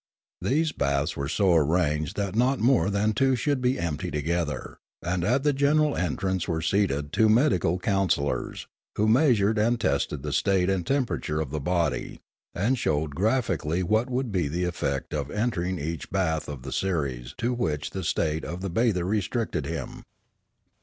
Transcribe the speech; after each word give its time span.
These 0.41 0.71
baths 0.71 1.15
were 1.15 1.27
so 1.27 1.53
arranged 1.53 2.17
that 2.17 2.35
not 2.35 2.57
more 2.57 2.89
than 2.89 3.13
two 3.13 3.35
should 3.35 3.61
be 3.61 3.77
empty 3.79 4.09
together, 4.09 4.79
and 5.03 5.23
at 5.23 5.43
the 5.43 5.53
general 5.53 5.95
entrance 5.95 6.47
were 6.47 6.59
seated 6.63 7.13
two 7.13 7.29
medical 7.29 7.77
counsellors, 7.77 8.65
who 8.95 9.07
measured 9.07 9.59
and 9.59 9.79
tested 9.79 10.23
the 10.23 10.33
state 10.33 10.71
and 10.71 10.87
temperature 10.87 11.39
of 11.39 11.51
the 11.51 11.59
body, 11.59 12.19
and 12.55 12.79
showed 12.79 13.13
graphically 13.13 13.83
what 13.83 14.09
would 14.09 14.31
be 14.31 14.47
the 14.47 14.63
effect 14.63 15.13
of 15.13 15.29
enter 15.29 15.61
ing 15.61 15.77
each 15.77 16.09
bath 16.09 16.49
of 16.49 16.63
the 16.63 16.71
series 16.71 17.35
to 17.37 17.53
which 17.53 17.91
the 17.91 18.03
state 18.03 18.43
of 18.43 18.61
the 18.61 18.71
bather 18.71 19.05
restricted 19.05 19.67
him. 19.67 20.03